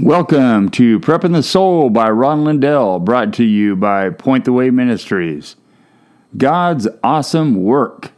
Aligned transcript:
Welcome 0.00 0.70
to 0.70 0.98
Prepping 1.00 1.34
the 1.34 1.42
Soul 1.42 1.90
by 1.90 2.08
Ron 2.08 2.44
Lindell, 2.44 2.98
brought 2.98 3.34
to 3.34 3.44
you 3.44 3.76
by 3.76 4.08
Point 4.08 4.46
the 4.46 4.52
Way 4.52 4.70
Ministries. 4.70 5.54
God's 6.34 6.88
awesome 7.04 7.62
work. 7.62 8.10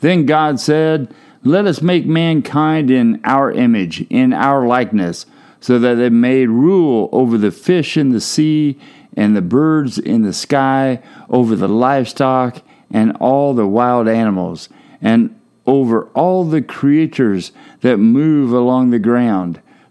Then 0.00 0.26
God 0.26 0.58
said, 0.58 1.14
Let 1.44 1.64
us 1.66 1.80
make 1.80 2.06
mankind 2.06 2.90
in 2.90 3.20
our 3.22 3.52
image, 3.52 4.04
in 4.10 4.32
our 4.32 4.66
likeness, 4.66 5.24
so 5.60 5.78
that 5.78 5.94
they 5.94 6.10
may 6.10 6.46
rule 6.46 7.08
over 7.12 7.38
the 7.38 7.52
fish 7.52 7.96
in 7.96 8.10
the 8.10 8.20
sea 8.20 8.76
and 9.16 9.36
the 9.36 9.42
birds 9.42 9.98
in 9.98 10.22
the 10.22 10.32
sky, 10.32 11.00
over 11.30 11.54
the 11.54 11.68
livestock 11.68 12.62
and 12.90 13.16
all 13.18 13.54
the 13.54 13.68
wild 13.68 14.08
animals, 14.08 14.68
and 15.00 15.38
over 15.66 16.06
all 16.14 16.44
the 16.44 16.62
creatures 16.62 17.52
that 17.80 17.98
move 17.98 18.52
along 18.52 18.90
the 18.90 18.98
ground. 18.98 19.62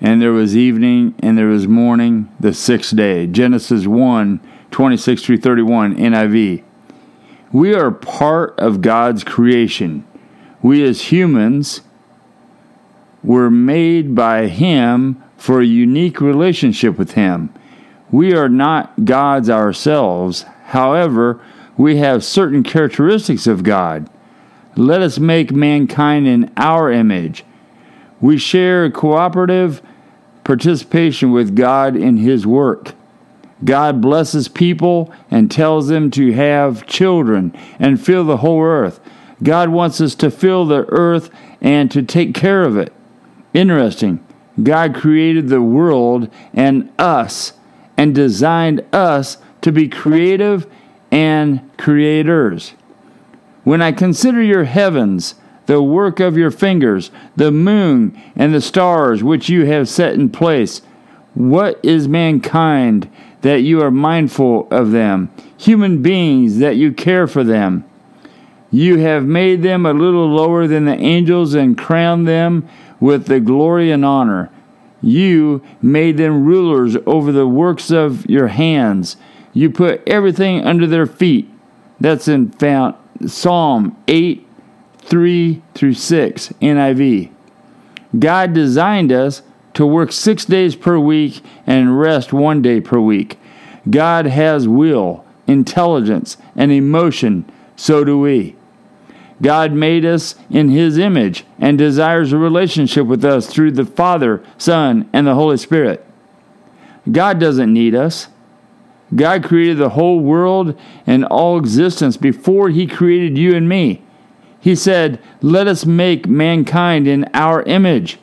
and 0.00 0.20
there 0.20 0.32
was 0.32 0.56
evening, 0.56 1.14
and 1.20 1.38
there 1.38 1.46
was 1.46 1.66
morning, 1.66 2.30
the 2.38 2.52
sixth 2.52 2.94
day. 2.94 3.26
Genesis 3.26 3.86
1 3.86 4.40
26 4.70 5.22
through 5.22 5.38
31, 5.38 5.96
NIV. 5.96 6.62
We 7.52 7.74
are 7.74 7.90
part 7.90 8.58
of 8.58 8.82
God's 8.82 9.24
creation. 9.24 10.06
We 10.60 10.82
as 10.82 11.12
humans 11.12 11.80
were 13.22 13.50
made 13.50 14.14
by 14.14 14.48
Him 14.48 15.22
for 15.38 15.60
a 15.60 15.66
unique 15.66 16.20
relationship 16.20 16.98
with 16.98 17.12
Him. 17.12 17.52
We 18.10 18.34
are 18.34 18.48
not 18.48 19.04
gods 19.04 19.48
ourselves. 19.48 20.44
However, 20.66 21.40
we 21.76 21.96
have 21.96 22.24
certain 22.24 22.62
characteristics 22.62 23.46
of 23.46 23.62
God. 23.62 24.10
Let 24.76 25.00
us 25.00 25.18
make 25.18 25.52
mankind 25.52 26.26
in 26.26 26.52
our 26.56 26.90
image. 26.90 27.44
We 28.20 28.38
share 28.38 28.90
cooperative 28.90 29.82
participation 30.44 31.32
with 31.32 31.56
God 31.56 31.96
in 31.96 32.18
His 32.18 32.46
work. 32.46 32.94
God 33.64 34.00
blesses 34.00 34.48
people 34.48 35.12
and 35.30 35.50
tells 35.50 35.88
them 35.88 36.10
to 36.12 36.32
have 36.32 36.86
children 36.86 37.56
and 37.78 38.00
fill 38.00 38.24
the 38.24 38.38
whole 38.38 38.62
earth. 38.62 39.00
God 39.42 39.70
wants 39.70 40.00
us 40.00 40.14
to 40.16 40.30
fill 40.30 40.66
the 40.66 40.86
earth 40.88 41.30
and 41.60 41.90
to 41.90 42.02
take 42.02 42.34
care 42.34 42.62
of 42.62 42.76
it. 42.76 42.92
Interesting. 43.54 44.24
God 44.62 44.94
created 44.94 45.48
the 45.48 45.62
world 45.62 46.30
and 46.54 46.92
us 46.98 47.54
and 47.96 48.14
designed 48.14 48.84
us 48.92 49.38
to 49.62 49.72
be 49.72 49.88
creative 49.88 50.66
and 51.10 51.70
creators. 51.76 52.74
When 53.64 53.82
I 53.82 53.92
consider 53.92 54.42
your 54.42 54.64
heavens, 54.64 55.34
the 55.66 55.82
work 55.82 56.20
of 56.20 56.36
your 56.36 56.50
fingers, 56.50 57.10
the 57.36 57.50
moon 57.50 58.20
and 58.34 58.54
the 58.54 58.60
stars 58.60 59.22
which 59.22 59.48
you 59.48 59.66
have 59.66 59.88
set 59.88 60.14
in 60.14 60.30
place. 60.30 60.80
What 61.34 61.78
is 61.84 62.08
mankind 62.08 63.10
that 63.42 63.62
you 63.62 63.82
are 63.82 63.90
mindful 63.90 64.68
of 64.70 64.92
them? 64.92 65.30
Human 65.58 66.02
beings 66.02 66.58
that 66.58 66.76
you 66.76 66.92
care 66.92 67.26
for 67.26 67.44
them. 67.44 67.84
You 68.70 68.98
have 68.98 69.24
made 69.24 69.62
them 69.62 69.86
a 69.86 69.92
little 69.92 70.28
lower 70.28 70.66
than 70.66 70.86
the 70.86 70.96
angels 70.96 71.54
and 71.54 71.78
crowned 71.78 72.26
them 72.26 72.68
with 73.00 73.26
the 73.26 73.40
glory 73.40 73.90
and 73.90 74.04
honor. 74.04 74.50
You 75.02 75.62
made 75.82 76.16
them 76.16 76.44
rulers 76.44 76.96
over 77.06 77.30
the 77.30 77.46
works 77.46 77.90
of 77.90 78.28
your 78.28 78.48
hands. 78.48 79.16
You 79.52 79.70
put 79.70 80.02
everything 80.06 80.64
under 80.64 80.86
their 80.86 81.06
feet. 81.06 81.48
That's 82.00 82.28
in 82.28 82.52
Psalm 83.26 83.96
8 84.08 84.45
3 85.06 85.62
through 85.74 85.94
6, 85.94 86.48
NIV. 86.60 87.30
God 88.18 88.52
designed 88.52 89.12
us 89.12 89.42
to 89.74 89.86
work 89.86 90.10
six 90.10 90.44
days 90.44 90.74
per 90.74 90.98
week 90.98 91.42
and 91.66 91.98
rest 91.98 92.32
one 92.32 92.62
day 92.62 92.80
per 92.80 92.98
week. 92.98 93.38
God 93.88 94.26
has 94.26 94.66
will, 94.66 95.24
intelligence, 95.46 96.36
and 96.56 96.72
emotion, 96.72 97.50
so 97.76 98.04
do 98.04 98.18
we. 98.18 98.56
God 99.42 99.72
made 99.72 100.04
us 100.04 100.34
in 100.50 100.70
His 100.70 100.98
image 100.98 101.44
and 101.58 101.76
desires 101.76 102.32
a 102.32 102.38
relationship 102.38 103.06
with 103.06 103.24
us 103.24 103.46
through 103.46 103.72
the 103.72 103.84
Father, 103.84 104.42
Son, 104.56 105.08
and 105.12 105.26
the 105.26 105.34
Holy 105.34 105.58
Spirit. 105.58 106.04
God 107.10 107.38
doesn't 107.38 107.72
need 107.72 107.94
us. 107.94 108.28
God 109.14 109.44
created 109.44 109.78
the 109.78 109.90
whole 109.90 110.18
world 110.18 110.76
and 111.06 111.24
all 111.24 111.58
existence 111.58 112.16
before 112.16 112.70
He 112.70 112.86
created 112.86 113.38
you 113.38 113.54
and 113.54 113.68
me. 113.68 114.02
He 114.66 114.74
said, 114.74 115.20
Let 115.42 115.68
us 115.68 115.86
make 115.86 116.26
mankind 116.26 117.06
in 117.06 117.30
our 117.32 117.62
image. 117.62 118.18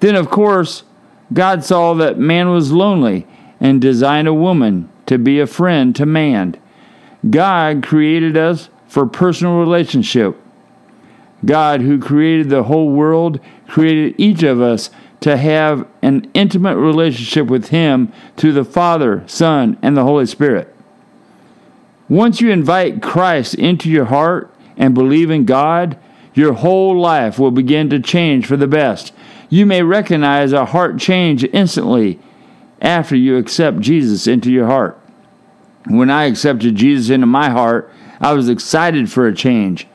Then, 0.00 0.14
of 0.14 0.28
course, 0.28 0.82
God 1.32 1.64
saw 1.64 1.94
that 1.94 2.18
man 2.18 2.50
was 2.50 2.72
lonely 2.72 3.26
and 3.58 3.80
designed 3.80 4.28
a 4.28 4.34
woman 4.34 4.90
to 5.06 5.16
be 5.16 5.40
a 5.40 5.46
friend 5.46 5.96
to 5.96 6.04
man. 6.04 6.60
God 7.30 7.82
created 7.82 8.36
us 8.36 8.68
for 8.86 9.06
personal 9.06 9.58
relationship. 9.58 10.36
God, 11.42 11.80
who 11.80 11.98
created 11.98 12.50
the 12.50 12.64
whole 12.64 12.90
world, 12.90 13.40
created 13.66 14.16
each 14.18 14.42
of 14.42 14.60
us 14.60 14.90
to 15.20 15.38
have 15.38 15.88
an 16.02 16.30
intimate 16.34 16.76
relationship 16.76 17.46
with 17.46 17.68
Him 17.68 18.12
through 18.36 18.52
the 18.52 18.62
Father, 18.62 19.24
Son, 19.26 19.78
and 19.80 19.96
the 19.96 20.04
Holy 20.04 20.26
Spirit. 20.26 20.68
Once 22.10 22.42
you 22.42 22.50
invite 22.50 23.00
Christ 23.00 23.54
into 23.54 23.88
your 23.88 24.04
heart, 24.04 24.54
and 24.76 24.94
believe 24.94 25.30
in 25.30 25.44
God, 25.44 25.98
your 26.34 26.54
whole 26.54 26.98
life 26.98 27.38
will 27.38 27.50
begin 27.50 27.90
to 27.90 28.00
change 28.00 28.46
for 28.46 28.56
the 28.56 28.66
best. 28.66 29.12
You 29.48 29.66
may 29.66 29.82
recognize 29.82 30.52
a 30.52 30.66
heart 30.66 30.98
change 30.98 31.44
instantly 31.44 32.18
after 32.80 33.16
you 33.16 33.36
accept 33.36 33.80
Jesus 33.80 34.26
into 34.26 34.50
your 34.50 34.66
heart. 34.66 34.98
When 35.86 36.10
I 36.10 36.24
accepted 36.24 36.76
Jesus 36.76 37.10
into 37.10 37.26
my 37.26 37.50
heart, 37.50 37.90
I 38.20 38.32
was 38.32 38.48
excited 38.48 39.10
for 39.10 39.26
a 39.26 39.34
change. 39.34 39.86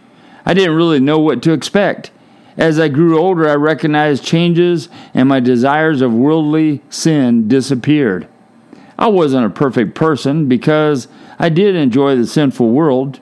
I 0.46 0.54
didn't 0.54 0.76
really 0.76 1.00
know 1.00 1.20
what 1.20 1.42
to 1.44 1.54
expect. 1.54 2.12
As 2.58 2.80
I 2.80 2.88
grew 2.88 3.20
older, 3.20 3.50
I 3.50 3.56
recognized 3.56 4.24
changes 4.24 4.90
and 5.14 5.28
my 5.28 5.40
desires 5.40 6.02
of 6.02 6.14
worldly 6.14 6.82
sin 6.90 7.48
disappeared. 7.48 8.28
I 8.98 9.08
wasn't 9.08 9.46
a 9.46 9.50
perfect 9.50 9.94
person 9.94 10.48
because 10.48 11.08
I 11.38 11.50
did 11.50 11.76
enjoy 11.76 12.16
the 12.16 12.26
sinful 12.26 12.70
world. 12.70 13.20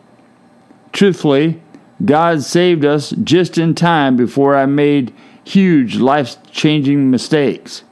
Truthfully, 0.94 1.60
God 2.06 2.44
saved 2.44 2.86
us 2.86 3.13
just 3.24 3.57
in 3.57 3.75
time 3.75 4.16
before 4.16 4.56
I 4.56 4.66
made 4.66 5.13
huge 5.44 5.98
life 5.98 6.38
changing 6.51 7.12
mistakes. 7.12 7.84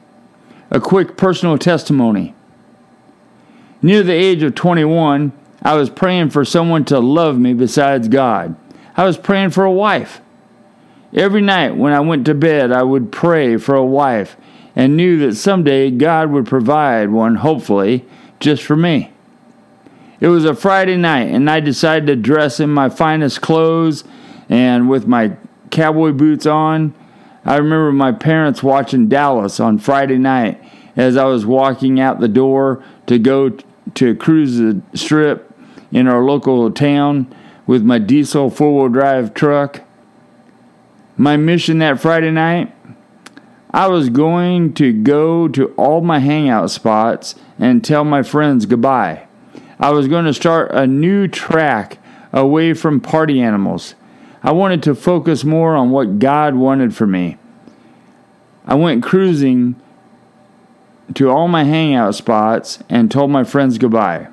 A 0.69 0.79
quick 0.79 1.17
personal 1.17 1.57
testimony. 1.57 2.33
Near 3.81 4.03
the 4.03 4.13
age 4.13 4.43
of 4.43 4.55
21, 4.55 5.33
I 5.63 5.75
was 5.75 5.89
praying 5.89 6.29
for 6.29 6.45
someone 6.45 6.85
to 6.85 6.99
love 6.99 7.37
me 7.37 7.53
besides 7.53 8.07
God. 8.07 8.55
I 8.95 9.05
was 9.05 9.17
praying 9.17 9.49
for 9.49 9.65
a 9.65 9.71
wife. 9.71 10.21
Every 11.13 11.41
night 11.41 11.75
when 11.75 11.93
I 11.93 11.99
went 11.99 12.25
to 12.25 12.33
bed, 12.33 12.71
I 12.71 12.83
would 12.83 13.11
pray 13.11 13.57
for 13.57 13.75
a 13.75 13.85
wife 13.85 14.37
and 14.75 14.95
knew 14.95 15.17
that 15.19 15.35
someday 15.35 15.91
God 15.91 16.31
would 16.31 16.45
provide 16.45 17.09
one, 17.09 17.35
hopefully, 17.35 18.05
just 18.39 18.63
for 18.63 18.75
me. 18.75 19.11
It 20.21 20.27
was 20.27 20.45
a 20.45 20.53
Friday 20.53 20.97
night, 20.97 21.29
and 21.31 21.49
I 21.49 21.59
decided 21.59 22.05
to 22.05 22.15
dress 22.15 22.59
in 22.59 22.69
my 22.69 22.89
finest 22.89 23.41
clothes 23.41 24.03
and 24.49 24.87
with 24.87 25.07
my 25.07 25.35
cowboy 25.71 26.11
boots 26.11 26.45
on. 26.45 26.93
I 27.43 27.57
remember 27.57 27.91
my 27.91 28.11
parents 28.11 28.61
watching 28.61 29.09
Dallas 29.09 29.59
on 29.59 29.79
Friday 29.79 30.19
night, 30.19 30.63
as 30.95 31.17
I 31.17 31.25
was 31.25 31.43
walking 31.43 31.99
out 31.99 32.19
the 32.19 32.27
door 32.27 32.83
to 33.07 33.17
go 33.17 33.57
to 33.95 34.15
cruise 34.15 34.57
the 34.57 34.79
strip 34.93 35.51
in 35.91 36.07
our 36.07 36.23
local 36.23 36.69
town 36.69 37.33
with 37.65 37.81
my 37.81 37.97
diesel 37.97 38.51
four 38.51 38.75
wheel 38.75 38.89
drive 38.89 39.33
truck. 39.33 39.81
My 41.17 41.35
mission 41.35 41.79
that 41.79 41.99
Friday 41.99 42.31
night 42.31 42.75
I 43.71 43.87
was 43.87 44.09
going 44.09 44.73
to 44.75 44.93
go 44.93 45.47
to 45.47 45.67
all 45.77 46.01
my 46.01 46.19
hangout 46.19 46.69
spots 46.69 47.33
and 47.57 47.83
tell 47.83 48.03
my 48.03 48.21
friends 48.21 48.67
goodbye. 48.67 49.27
I 49.81 49.89
was 49.89 50.07
going 50.07 50.25
to 50.25 50.33
start 50.33 50.71
a 50.71 50.85
new 50.85 51.27
track 51.27 51.97
away 52.31 52.75
from 52.75 53.01
party 53.01 53.41
animals. 53.41 53.95
I 54.43 54.51
wanted 54.51 54.83
to 54.83 54.93
focus 54.93 55.43
more 55.43 55.75
on 55.75 55.89
what 55.89 56.19
God 56.19 56.53
wanted 56.53 56.95
for 56.95 57.07
me. 57.07 57.37
I 58.63 58.75
went 58.75 59.01
cruising 59.01 59.75
to 61.15 61.31
all 61.31 61.47
my 61.47 61.63
hangout 61.63 62.13
spots 62.13 62.77
and 62.89 63.09
told 63.09 63.31
my 63.31 63.43
friends 63.43 63.79
goodbye. 63.79 64.27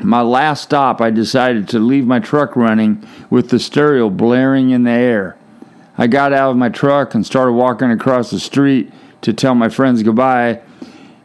My 0.00 0.22
last 0.22 0.64
stop, 0.64 1.00
I 1.00 1.10
decided 1.10 1.68
to 1.68 1.78
leave 1.78 2.06
my 2.06 2.18
truck 2.18 2.56
running 2.56 3.06
with 3.30 3.50
the 3.50 3.60
stereo 3.60 4.10
blaring 4.10 4.70
in 4.70 4.82
the 4.82 4.90
air. 4.90 5.36
I 5.96 6.08
got 6.08 6.32
out 6.32 6.50
of 6.50 6.56
my 6.56 6.68
truck 6.68 7.14
and 7.14 7.24
started 7.24 7.52
walking 7.52 7.92
across 7.92 8.30
the 8.30 8.40
street 8.40 8.92
to 9.22 9.32
tell 9.32 9.54
my 9.54 9.68
friends 9.68 10.02
goodbye 10.02 10.62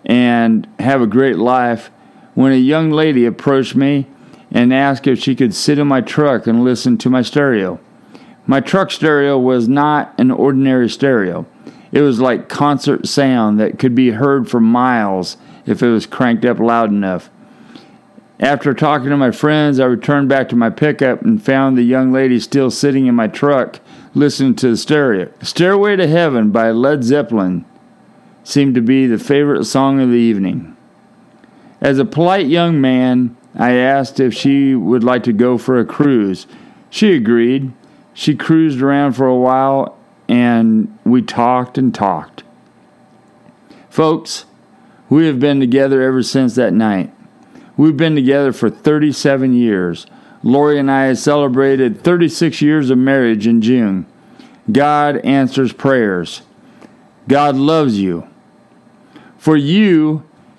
and 0.05 0.67
have 0.79 1.01
a 1.01 1.07
great 1.07 1.37
life 1.37 1.89
when 2.33 2.51
a 2.51 2.55
young 2.55 2.91
lady 2.91 3.25
approached 3.25 3.75
me 3.75 4.07
and 4.51 4.73
asked 4.73 5.07
if 5.07 5.19
she 5.19 5.35
could 5.35 5.53
sit 5.53 5.79
in 5.79 5.87
my 5.87 6.01
truck 6.01 6.47
and 6.47 6.63
listen 6.63 6.97
to 6.99 7.09
my 7.09 7.21
stereo. 7.21 7.79
My 8.45 8.59
truck 8.59 8.91
stereo 8.91 9.37
was 9.37 9.67
not 9.67 10.13
an 10.19 10.29
ordinary 10.29 10.89
stereo. 10.89 11.45
It 11.91 12.01
was 12.01 12.19
like 12.19 12.49
concert 12.49 13.07
sound 13.07 13.59
that 13.59 13.79
could 13.79 13.95
be 13.95 14.11
heard 14.11 14.49
for 14.49 14.59
miles 14.59 15.37
if 15.65 15.81
it 15.81 15.89
was 15.89 16.05
cranked 16.05 16.45
up 16.45 16.59
loud 16.59 16.89
enough. 16.89 17.29
After 18.39 18.73
talking 18.73 19.09
to 19.09 19.17
my 19.17 19.31
friends, 19.31 19.79
I 19.79 19.85
returned 19.85 20.27
back 20.27 20.49
to 20.49 20.55
my 20.55 20.69
pickup 20.69 21.21
and 21.21 21.41
found 21.41 21.77
the 21.77 21.83
young 21.83 22.11
lady 22.11 22.39
still 22.39 22.69
sitting 22.69 23.05
in 23.05 23.15
my 23.15 23.27
truck 23.27 23.79
listening 24.15 24.55
to 24.55 24.71
the 24.71 24.77
stereo. 24.77 25.31
Stairway 25.41 25.95
to 25.95 26.07
Heaven 26.07 26.51
by 26.51 26.71
Led 26.71 27.03
Zeppelin 27.03 27.65
seemed 28.43 28.75
to 28.75 28.81
be 28.81 29.07
the 29.07 29.17
favorite 29.17 29.65
song 29.65 30.01
of 30.01 30.09
the 30.09 30.15
evening. 30.15 30.72
As 31.83 31.99
a 31.99 32.05
polite 32.05 32.47
young 32.47 32.79
man, 32.79 33.35
I 33.55 33.73
asked 33.73 34.21
if 34.21 34.33
she 34.33 34.73
would 34.73 35.03
like 35.03 35.23
to 35.23 35.33
go 35.33 35.57
for 35.57 35.77
a 35.77 35.85
cruise. 35.85 36.47
She 36.89 37.13
agreed. 37.13 37.73
She 38.13 38.35
cruised 38.35 38.81
around 38.81 39.13
for 39.13 39.27
a 39.27 39.35
while 39.35 39.97
and 40.29 40.97
we 41.03 41.21
talked 41.21 41.77
and 41.77 41.93
talked. 41.93 42.43
Folks, 43.89 44.45
we 45.09 45.27
have 45.27 45.41
been 45.41 45.59
together 45.59 46.01
ever 46.01 46.23
since 46.23 46.55
that 46.55 46.73
night. 46.73 47.13
We've 47.75 47.97
been 47.97 48.15
together 48.15 48.53
for 48.53 48.69
37 48.69 49.53
years. 49.53 50.05
Lori 50.41 50.79
and 50.79 50.89
I 50.89 51.13
celebrated 51.13 52.01
36 52.01 52.61
years 52.61 52.91
of 52.91 52.97
marriage 52.97 53.45
in 53.45 53.61
June. 53.61 54.05
God 54.71 55.17
answers 55.17 55.73
prayers. 55.73 56.43
God 57.27 57.57
loves 57.57 57.99
you. 57.99 58.25
For 59.37 59.57
you 59.57 60.23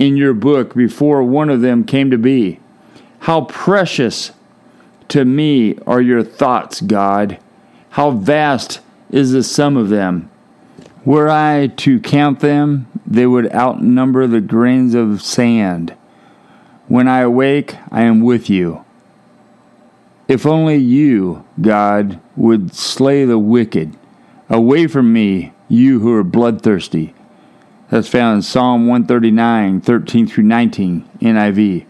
in 0.00 0.16
your 0.16 0.32
book 0.32 0.74
before 0.74 1.22
one 1.22 1.50
of 1.50 1.60
them 1.60 1.84
came 1.84 2.10
to 2.10 2.18
be. 2.18 2.58
How 3.20 3.42
precious 3.42 4.32
to 5.08 5.24
me 5.26 5.78
are 5.86 6.00
your 6.00 6.24
thoughts, 6.24 6.80
God. 6.80 7.38
How 7.90 8.10
vast 8.10 8.80
is 9.10 9.32
the 9.32 9.42
sum 9.42 9.76
of 9.76 9.90
them. 9.90 10.30
Were 11.04 11.28
I 11.28 11.66
to 11.78 12.00
count 12.00 12.40
them, 12.40 12.86
they 13.06 13.26
would 13.26 13.52
outnumber 13.52 14.26
the 14.26 14.40
grains 14.40 14.94
of 14.94 15.22
sand. 15.22 15.94
When 16.88 17.06
I 17.06 17.20
awake, 17.20 17.76
I 17.90 18.02
am 18.02 18.22
with 18.22 18.48
you. 18.48 18.84
If 20.28 20.46
only 20.46 20.76
you, 20.76 21.44
God, 21.60 22.20
would 22.36 22.74
slay 22.74 23.24
the 23.24 23.38
wicked. 23.38 23.96
Away 24.48 24.86
from 24.86 25.12
me, 25.12 25.52
you 25.68 26.00
who 26.00 26.14
are 26.14 26.24
bloodthirsty. 26.24 27.14
That's 27.90 28.08
found 28.08 28.36
in 28.36 28.42
Psalm 28.42 28.86
139, 28.86 29.80
13 29.80 30.26
through 30.28 30.44
19, 30.44 31.08
NIV. 31.20 31.86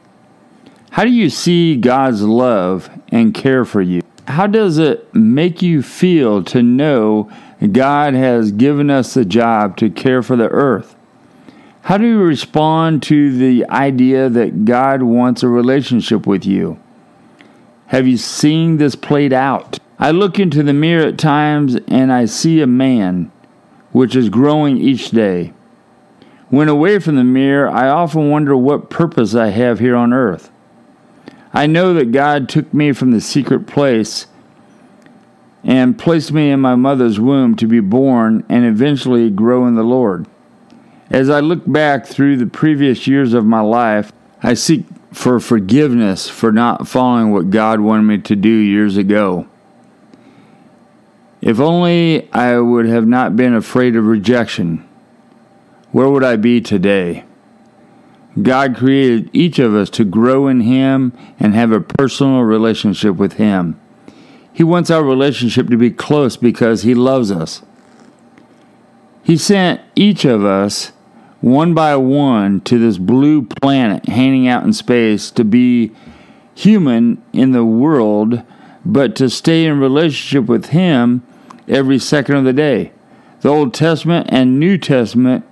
How 0.92 1.04
do 1.04 1.10
you 1.10 1.28
see 1.28 1.76
God's 1.76 2.22
love 2.22 2.88
and 3.08 3.34
care 3.34 3.66
for 3.66 3.82
you? 3.82 4.00
How 4.26 4.46
does 4.46 4.78
it 4.78 5.14
make 5.14 5.60
you 5.60 5.82
feel 5.82 6.42
to 6.44 6.62
know 6.62 7.30
God 7.72 8.14
has 8.14 8.50
given 8.50 8.88
us 8.88 9.12
the 9.12 9.26
job 9.26 9.76
to 9.76 9.90
care 9.90 10.22
for 10.22 10.36
the 10.36 10.48
earth? 10.48 10.96
How 11.82 11.98
do 11.98 12.06
you 12.06 12.18
respond 12.18 13.02
to 13.04 13.36
the 13.36 13.68
idea 13.68 14.30
that 14.30 14.64
God 14.64 15.02
wants 15.02 15.42
a 15.42 15.48
relationship 15.48 16.26
with 16.26 16.46
you? 16.46 16.80
Have 17.88 18.06
you 18.06 18.16
seen 18.16 18.78
this 18.78 18.94
played 18.94 19.34
out? 19.34 19.78
I 19.98 20.12
look 20.12 20.38
into 20.38 20.62
the 20.62 20.72
mirror 20.72 21.08
at 21.08 21.18
times 21.18 21.76
and 21.88 22.10
I 22.10 22.24
see 22.24 22.62
a 22.62 22.66
man 22.66 23.30
which 23.92 24.16
is 24.16 24.30
growing 24.30 24.78
each 24.78 25.10
day. 25.10 25.52
When 26.50 26.68
away 26.68 26.98
from 26.98 27.14
the 27.14 27.24
mirror, 27.24 27.68
I 27.68 27.88
often 27.88 28.28
wonder 28.28 28.56
what 28.56 28.90
purpose 28.90 29.34
I 29.34 29.48
have 29.48 29.78
here 29.78 29.94
on 29.94 30.12
earth. 30.12 30.50
I 31.52 31.66
know 31.66 31.94
that 31.94 32.12
God 32.12 32.48
took 32.48 32.74
me 32.74 32.92
from 32.92 33.12
the 33.12 33.20
secret 33.20 33.66
place 33.66 34.26
and 35.62 35.98
placed 35.98 36.32
me 36.32 36.50
in 36.50 36.60
my 36.60 36.74
mother's 36.74 37.20
womb 37.20 37.54
to 37.56 37.66
be 37.66 37.80
born 37.80 38.44
and 38.48 38.64
eventually 38.64 39.30
grow 39.30 39.66
in 39.66 39.76
the 39.76 39.84
Lord. 39.84 40.26
As 41.08 41.30
I 41.30 41.40
look 41.40 41.70
back 41.70 42.06
through 42.06 42.36
the 42.36 42.46
previous 42.46 43.06
years 43.06 43.32
of 43.32 43.44
my 43.44 43.60
life, 43.60 44.12
I 44.42 44.54
seek 44.54 44.84
for 45.12 45.38
forgiveness 45.38 46.28
for 46.28 46.50
not 46.50 46.88
following 46.88 47.30
what 47.30 47.50
God 47.50 47.80
wanted 47.80 48.04
me 48.04 48.18
to 48.18 48.36
do 48.36 48.48
years 48.48 48.96
ago. 48.96 49.46
If 51.40 51.58
only 51.58 52.30
I 52.32 52.58
would 52.58 52.86
have 52.86 53.06
not 53.06 53.36
been 53.36 53.54
afraid 53.54 53.96
of 53.96 54.06
rejection, 54.06 54.86
where 55.92 56.08
would 56.08 56.24
I 56.24 56.36
be 56.36 56.60
today? 56.60 57.24
God 58.40 58.76
created 58.76 59.28
each 59.32 59.58
of 59.58 59.74
us 59.74 59.90
to 59.90 60.04
grow 60.04 60.46
in 60.46 60.60
Him 60.60 61.12
and 61.38 61.54
have 61.54 61.72
a 61.72 61.80
personal 61.80 62.42
relationship 62.42 63.16
with 63.16 63.34
Him. 63.34 63.80
He 64.52 64.62
wants 64.62 64.90
our 64.90 65.02
relationship 65.02 65.68
to 65.68 65.76
be 65.76 65.90
close 65.90 66.36
because 66.36 66.82
He 66.82 66.94
loves 66.94 67.30
us. 67.30 67.62
He 69.22 69.36
sent 69.36 69.80
each 69.96 70.24
of 70.24 70.44
us 70.44 70.92
one 71.40 71.74
by 71.74 71.96
one 71.96 72.60
to 72.62 72.78
this 72.78 72.98
blue 72.98 73.42
planet 73.42 74.06
hanging 74.06 74.46
out 74.46 74.64
in 74.64 74.72
space 74.72 75.30
to 75.32 75.44
be 75.44 75.92
human 76.54 77.22
in 77.32 77.52
the 77.52 77.64
world, 77.64 78.42
but 78.84 79.16
to 79.16 79.30
stay 79.30 79.64
in 79.64 79.80
relationship 79.80 80.48
with 80.48 80.66
Him 80.66 81.22
every 81.66 81.98
second 81.98 82.36
of 82.36 82.44
the 82.44 82.52
day. 82.52 82.92
The 83.40 83.48
Old 83.48 83.72
Testament 83.72 84.28
and 84.30 84.60
New 84.60 84.76
Testament 84.76 85.49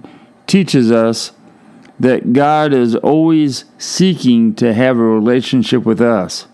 teaches 0.49 0.91
us 0.91 1.33
that 2.01 2.33
God 2.33 2.73
is 2.73 2.97
always 2.97 3.65
seeking 3.77 4.55
to 4.57 4.73
have 4.75 4.99
a 4.99 5.03
relationship 5.03 5.85
with 5.85 6.01
us. 6.01 6.47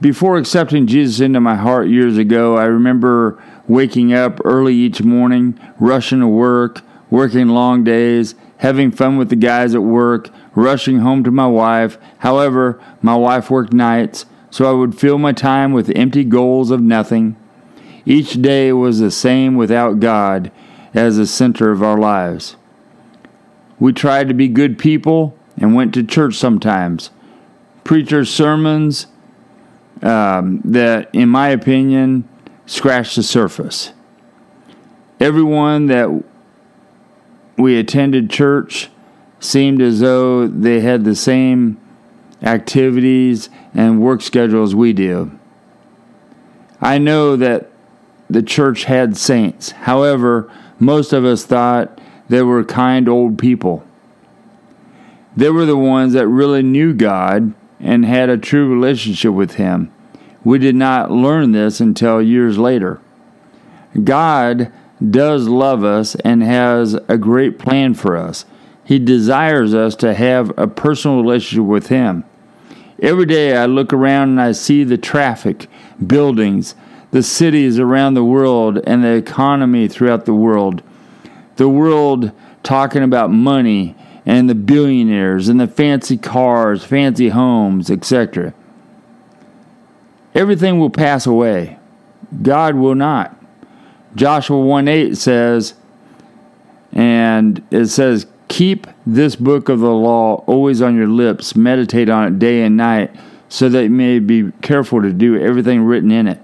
Before 0.00 0.36
accepting 0.36 0.86
Jesus 0.86 1.20
into 1.20 1.40
my 1.40 1.56
heart 1.56 1.88
years 1.88 2.16
ago, 2.16 2.56
I 2.56 2.64
remember 2.64 3.42
waking 3.68 4.12
up 4.12 4.40
early 4.44 4.74
each 4.74 5.02
morning, 5.02 5.58
rushing 5.78 6.20
to 6.20 6.26
work, 6.26 6.82
working 7.10 7.48
long 7.48 7.84
days, 7.84 8.34
having 8.58 8.90
fun 8.90 9.16
with 9.16 9.28
the 9.28 9.36
guys 9.36 9.74
at 9.74 9.82
work, 9.82 10.30
rushing 10.54 11.00
home 11.00 11.22
to 11.24 11.30
my 11.30 11.46
wife. 11.46 11.98
However, 12.18 12.82
my 13.02 13.14
wife 13.14 13.50
worked 13.50 13.72
nights, 13.72 14.26
so 14.50 14.68
I 14.68 14.72
would 14.72 14.98
fill 14.98 15.18
my 15.18 15.32
time 15.32 15.72
with 15.72 15.92
empty 15.94 16.24
goals 16.24 16.70
of 16.70 16.80
nothing. 16.80 17.36
Each 18.04 18.40
day 18.40 18.72
was 18.72 18.98
the 18.98 19.10
same 19.10 19.54
without 19.54 20.00
God 20.00 20.50
as 20.94 21.16
the 21.16 21.26
center 21.26 21.70
of 21.70 21.82
our 21.82 21.98
lives. 21.98 22.56
We 23.78 23.92
tried 23.92 24.28
to 24.28 24.34
be 24.34 24.48
good 24.48 24.78
people 24.78 25.36
and 25.56 25.74
went 25.74 25.94
to 25.94 26.02
church 26.02 26.36
sometimes. 26.36 27.10
Preachers' 27.84 28.32
sermons 28.32 29.06
um, 30.02 30.60
that, 30.64 31.08
in 31.14 31.28
my 31.28 31.48
opinion, 31.48 32.28
scratched 32.66 33.16
the 33.16 33.22
surface. 33.22 33.92
Everyone 35.18 35.86
that 35.86 36.24
we 37.56 37.78
attended 37.78 38.30
church 38.30 38.90
seemed 39.38 39.80
as 39.82 40.00
though 40.00 40.46
they 40.46 40.80
had 40.80 41.04
the 41.04 41.14
same 41.14 41.80
activities 42.42 43.48
and 43.74 44.00
work 44.00 44.22
schedules 44.22 44.74
we 44.74 44.92
do. 44.92 45.30
I 46.80 46.98
know 46.98 47.36
that 47.36 47.70
the 48.30 48.42
church 48.42 48.84
had 48.84 49.16
saints. 49.16 49.72
However, 49.72 50.50
most 50.80 51.12
of 51.12 51.24
us 51.24 51.44
thought 51.44 52.00
they 52.28 52.42
were 52.42 52.64
kind 52.64 53.08
old 53.08 53.38
people. 53.38 53.84
They 55.36 55.50
were 55.50 55.66
the 55.66 55.76
ones 55.76 56.14
that 56.14 56.26
really 56.26 56.62
knew 56.62 56.92
God 56.94 57.54
and 57.78 58.04
had 58.04 58.28
a 58.28 58.38
true 58.38 58.68
relationship 58.68 59.32
with 59.32 59.54
Him. 59.54 59.92
We 60.42 60.58
did 60.58 60.74
not 60.74 61.10
learn 61.10 61.52
this 61.52 61.80
until 61.80 62.22
years 62.22 62.58
later. 62.58 63.00
God 64.02 64.72
does 65.08 65.48
love 65.48 65.84
us 65.84 66.14
and 66.16 66.42
has 66.42 66.94
a 66.94 67.18
great 67.18 67.58
plan 67.58 67.94
for 67.94 68.16
us. 68.16 68.44
He 68.84 68.98
desires 68.98 69.74
us 69.74 69.94
to 69.96 70.14
have 70.14 70.56
a 70.58 70.66
personal 70.66 71.20
relationship 71.20 71.64
with 71.64 71.88
Him. 71.88 72.24
Every 73.02 73.26
day 73.26 73.56
I 73.56 73.66
look 73.66 73.92
around 73.92 74.30
and 74.30 74.40
I 74.40 74.52
see 74.52 74.84
the 74.84 74.98
traffic, 74.98 75.68
buildings, 76.04 76.74
the 77.10 77.22
cities 77.22 77.78
around 77.78 78.14
the 78.14 78.24
world, 78.24 78.80
and 78.84 79.02
the 79.02 79.14
economy 79.14 79.88
throughout 79.88 80.26
the 80.26 80.34
world. 80.34 80.82
The 81.56 81.68
world 81.68 82.32
talking 82.62 83.02
about 83.02 83.30
money 83.30 83.96
and 84.24 84.48
the 84.48 84.54
billionaires 84.54 85.48
and 85.48 85.60
the 85.60 85.66
fancy 85.66 86.16
cars, 86.16 86.84
fancy 86.84 87.30
homes, 87.30 87.90
etc. 87.90 88.54
Everything 90.34 90.78
will 90.78 90.90
pass 90.90 91.26
away. 91.26 91.78
God 92.42 92.76
will 92.76 92.94
not. 92.94 93.36
Joshua 94.14 94.60
1 94.60 94.88
8 94.88 95.16
says, 95.16 95.74
and 96.92 97.64
it 97.70 97.86
says, 97.86 98.26
Keep 98.48 98.86
this 99.06 99.36
book 99.36 99.68
of 99.68 99.78
the 99.80 99.92
law 99.92 100.42
always 100.46 100.82
on 100.82 100.96
your 100.96 101.06
lips, 101.06 101.54
meditate 101.54 102.08
on 102.08 102.26
it 102.26 102.38
day 102.38 102.62
and 102.62 102.76
night, 102.76 103.14
so 103.48 103.68
that 103.68 103.84
you 103.84 103.90
may 103.90 104.18
be 104.18 104.50
careful 104.60 105.00
to 105.02 105.12
do 105.12 105.40
everything 105.40 105.82
written 105.82 106.10
in 106.10 106.26
it. 106.26 106.40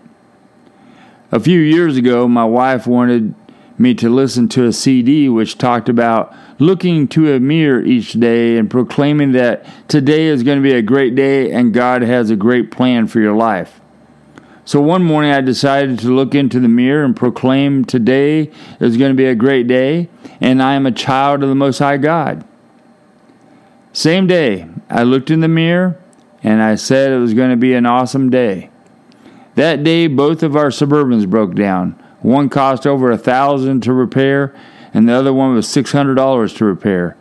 A 1.32 1.40
few 1.40 1.58
years 1.58 1.96
ago, 1.96 2.28
my 2.28 2.44
wife 2.44 2.86
wanted 2.86 3.34
me 3.78 3.94
to 3.94 4.08
listen 4.08 4.48
to 4.48 4.64
a 4.64 4.72
CD 4.72 5.28
which 5.28 5.58
talked 5.58 5.88
about 5.88 6.34
looking 6.58 7.08
to 7.08 7.34
a 7.34 7.40
mirror 7.40 7.82
each 7.82 8.12
day 8.12 8.56
and 8.56 8.70
proclaiming 8.70 9.32
that 9.32 9.66
today 9.88 10.26
is 10.26 10.42
going 10.42 10.58
to 10.58 10.62
be 10.62 10.74
a 10.74 10.82
great 10.82 11.14
day 11.14 11.50
and 11.50 11.74
God 11.74 12.02
has 12.02 12.30
a 12.30 12.36
great 12.36 12.70
plan 12.70 13.06
for 13.08 13.20
your 13.20 13.34
life. 13.34 13.80
So 14.64 14.80
one 14.80 15.02
morning 15.02 15.32
I 15.32 15.40
decided 15.40 15.98
to 16.00 16.14
look 16.14 16.34
into 16.34 16.60
the 16.60 16.68
mirror 16.68 17.04
and 17.04 17.14
proclaim 17.14 17.84
today 17.84 18.50
is 18.80 18.96
going 18.96 19.10
to 19.10 19.16
be 19.16 19.26
a 19.26 19.34
great 19.34 19.66
day 19.66 20.08
and 20.40 20.62
I 20.62 20.74
am 20.74 20.86
a 20.86 20.92
child 20.92 21.42
of 21.42 21.48
the 21.48 21.54
Most 21.54 21.78
High 21.78 21.98
God. 21.98 22.44
Same 23.92 24.26
day, 24.26 24.68
I 24.88 25.02
looked 25.02 25.30
in 25.30 25.40
the 25.40 25.48
mirror 25.48 26.00
and 26.42 26.62
I 26.62 26.76
said 26.76 27.10
it 27.10 27.18
was 27.18 27.34
going 27.34 27.50
to 27.50 27.56
be 27.56 27.74
an 27.74 27.86
awesome 27.86 28.30
day. 28.30 28.70
That 29.56 29.82
day, 29.82 30.06
both 30.06 30.42
of 30.42 30.54
our 30.54 30.68
Suburbans 30.68 31.28
broke 31.28 31.54
down. 31.54 31.92
One 32.20 32.48
cost 32.48 32.86
over 32.86 33.10
a 33.10 33.18
thousand 33.18 33.82
to 33.82 33.92
repair, 33.92 34.54
and 34.92 35.08
the 35.08 35.14
other 35.14 35.32
one 35.32 35.54
was 35.54 35.66
six 35.66 35.92
hundred 35.92 36.14
dollars 36.14 36.52
to 36.54 36.64
repair. 36.64 37.16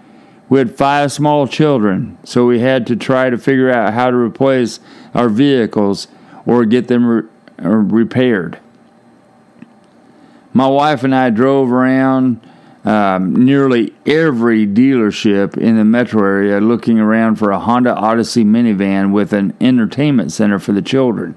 We 0.50 0.60
had 0.60 0.76
five 0.76 1.12
small 1.12 1.48
children, 1.48 2.18
so 2.24 2.46
we 2.46 2.60
had 2.60 2.86
to 2.88 2.96
try 2.96 3.30
to 3.30 3.38
figure 3.38 3.72
out 3.72 3.94
how 3.94 4.12
to 4.12 4.18
replace 4.18 4.80
our 5.14 5.30
vehicles 5.30 6.08
or 6.46 6.66
get 6.66 6.88
them 6.88 7.06
re- 7.06 7.24
repaired. 7.58 8.60
My 10.54 10.68
wife 10.68 11.04
and 11.04 11.16
I 11.16 11.30
drove 11.32 11.72
around 11.72 12.42
um, 12.84 13.46
nearly 13.46 13.94
every 14.06 14.68
dealership 14.68 15.58
in 15.58 15.78
the 15.78 15.86
metro 15.86 16.24
area 16.24 16.60
looking 16.60 17.00
around 17.00 17.38
for 17.38 17.52
a 17.52 17.60
Honda 17.60 17.96
Odyssey 17.96 18.44
minivan 18.44 19.12
with 19.12 19.34
an 19.34 19.56
entertainment 19.60 20.32
center 20.32 20.60
for 20.60 20.74
the 20.74 20.82
children. 20.82 21.36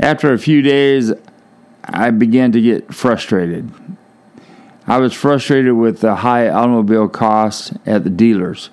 After 0.00 0.32
a 0.32 0.38
few 0.38 0.62
days, 0.62 1.12
I 1.84 2.10
began 2.10 2.52
to 2.52 2.60
get 2.60 2.94
frustrated. 2.94 3.70
I 4.86 4.96
was 4.96 5.12
frustrated 5.12 5.74
with 5.74 6.00
the 6.00 6.16
high 6.16 6.48
automobile 6.48 7.06
costs 7.06 7.72
at 7.84 8.02
the 8.04 8.10
dealers. 8.10 8.70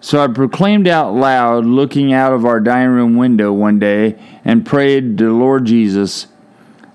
So 0.00 0.20
I 0.20 0.26
proclaimed 0.26 0.88
out 0.88 1.14
loud, 1.14 1.66
looking 1.66 2.12
out 2.12 2.32
of 2.32 2.44
our 2.44 2.58
dining 2.58 2.90
room 2.90 3.16
window 3.16 3.52
one 3.52 3.78
day, 3.78 4.18
and 4.44 4.66
prayed 4.66 5.16
to 5.18 5.36
Lord 5.36 5.66
Jesus. 5.66 6.26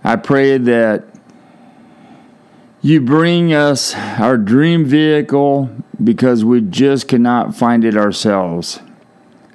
I 0.03 0.18
prayed 0.18 0.65
that 0.65 1.06
you 2.82 3.00
bring 3.00 3.53
us 3.53 3.96
our 3.96 4.38
dream 4.38 4.84
vehicle 4.84 5.70
because 6.03 6.44
we 6.44 6.60
just 6.60 7.08
cannot 7.08 7.56
find 7.56 7.86
it 7.86 7.96
ourselves. 7.96 8.82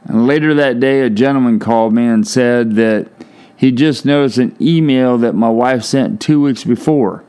And 0.05 0.27
later 0.27 0.55
that 0.55 0.81
day, 0.81 1.03
a 1.03 1.11
gentleman 1.11 1.59
called 1.59 1.93
me 1.93 2.07
and 2.07 2.27
said 2.27 2.77
that 2.77 3.09
he 3.59 3.73
just 3.73 4.05
noticed 4.05 4.39
an 4.39 4.57
email 4.61 5.19
that 5.19 5.35
my 5.35 5.51
wife 5.51 5.83
sent 5.83 6.21
two 6.21 6.41
weeks 6.41 6.63
before. 6.63 7.25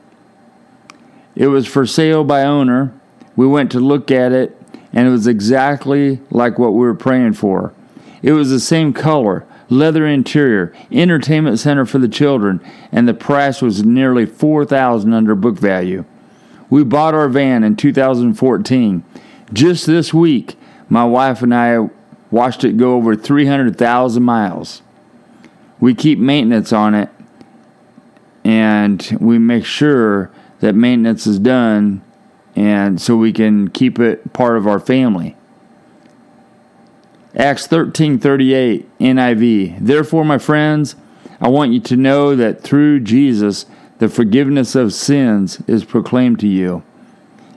It 1.35 1.47
was 1.47 1.65
for 1.65 1.87
sale 1.87 2.23
by 2.23 2.43
owner. 2.43 2.93
We 3.35 3.47
went 3.47 3.71
to 3.71 3.79
look 3.79 4.11
at 4.11 4.31
it, 4.31 4.55
and 4.93 5.07
it 5.07 5.11
was 5.11 5.25
exactly 5.25 6.21
like 6.29 6.59
what 6.59 6.73
we 6.73 6.81
were 6.81 6.93
praying 6.93 7.33
for. 7.33 7.73
It 8.21 8.33
was 8.33 8.51
the 8.51 8.59
same 8.59 8.93
color, 8.93 9.43
leather 9.69 10.05
interior, 10.05 10.71
entertainment 10.91 11.57
center 11.57 11.83
for 11.83 11.97
the 11.97 12.07
children, 12.07 12.61
and 12.91 13.07
the 13.07 13.15
price 13.15 13.59
was 13.59 13.83
nearly 13.83 14.27
4000 14.27 15.11
under 15.11 15.33
book 15.33 15.57
value. 15.57 16.05
We 16.69 16.83
bought 16.83 17.15
our 17.15 17.27
van 17.27 17.63
in 17.63 17.75
2014. 17.75 19.03
Just 19.51 19.87
this 19.87 20.13
week, 20.13 20.55
my 20.89 21.05
wife 21.05 21.41
and 21.41 21.55
I 21.55 21.89
watched 22.29 22.63
it 22.63 22.77
go 22.77 22.93
over 22.93 23.15
300,000 23.15 24.21
miles. 24.21 24.83
We 25.79 25.93
keep 25.93 26.19
maintenance 26.19 26.73
on 26.73 26.93
it 26.93 27.09
and 28.43 29.17
we 29.19 29.37
make 29.37 29.65
sure 29.65 30.31
that 30.59 30.75
maintenance 30.75 31.25
is 31.25 31.39
done 31.39 32.01
and 32.55 33.01
so 33.01 33.15
we 33.15 33.31
can 33.31 33.69
keep 33.69 33.99
it 33.99 34.33
part 34.33 34.57
of 34.57 34.67
our 34.67 34.79
family. 34.79 35.35
Acts 37.35 37.67
13:38 37.67 38.85
NIV. 38.99 39.77
Therefore, 39.79 40.25
my 40.25 40.37
friends, 40.37 40.95
I 41.39 41.47
want 41.47 41.71
you 41.71 41.79
to 41.79 41.95
know 41.95 42.35
that 42.35 42.61
through 42.61 43.01
Jesus 43.01 43.65
the 43.99 44.09
forgiveness 44.09 44.75
of 44.75 44.93
sins 44.93 45.61
is 45.67 45.83
proclaimed 45.83 46.39
to 46.39 46.47
you. 46.47 46.83